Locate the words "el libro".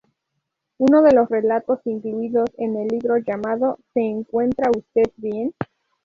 2.75-3.17